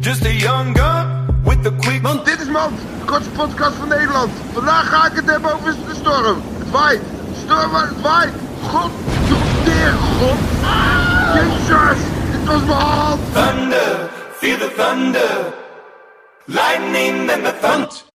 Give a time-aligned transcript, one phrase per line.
[0.00, 2.02] Just a young gun with the quick.
[2.02, 4.30] Want dit is Mand, de kortste podcast van Nederland.
[4.52, 6.42] Vandaag ga ik het hebben over de storm.
[6.58, 7.00] Het waait.
[7.44, 8.32] Storm, het waait.
[8.62, 8.90] God,
[9.64, 10.38] deer, God.
[11.34, 11.98] Jezus,
[12.30, 13.20] dit was mijn hand.
[13.32, 15.54] Thunder, feel the thunder.
[16.44, 18.06] Lightning and the thunder.